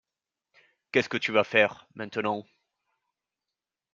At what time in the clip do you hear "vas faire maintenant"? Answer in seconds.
1.31-2.43